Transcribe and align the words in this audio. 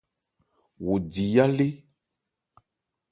Wo 0.83 0.93
di 1.11 1.25
yá 1.33 1.45
lé. 1.57 1.67